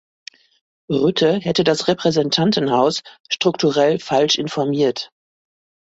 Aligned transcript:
Rutte 0.91 1.33
hätte 1.35 1.63
das 1.63 1.87
Repräsentantenhaus 1.87 3.03
strukturell 3.29 3.99
falsch 3.99 4.39
informiert. 4.39 5.11